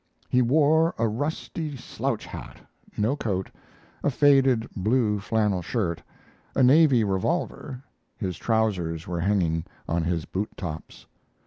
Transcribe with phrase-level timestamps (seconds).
[0.29, 2.59] He wore a rusty slouch hat,
[2.97, 3.51] no coat,
[4.03, 6.01] a faded blue flannel shirt,
[6.55, 7.83] a Navy revolver;
[8.17, 11.05] his trousers were hanging on his boot tops.